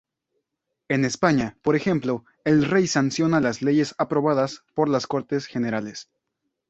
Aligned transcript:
En 0.87 1.05
España, 1.05 1.59
por 1.61 1.75
ejemplo, 1.75 2.25
el 2.43 2.65
Rey 2.67 2.87
sanciona 2.87 3.39
las 3.39 3.61
leyes 3.61 3.93
aprobadas 3.99 4.63
por 4.73 4.89
las 4.89 5.05
Cortes 5.05 5.45
Generales. 5.45 6.09